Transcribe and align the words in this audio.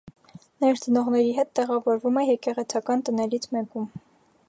Նա 0.63 0.71
իր 0.71 0.79
ծնողների 0.85 1.35
հետ 1.39 1.51
տեղավորվում 1.61 2.19
է 2.23 2.25
եկեղեցական 2.31 3.09
տներից 3.11 3.51
մեկում։ 3.57 3.91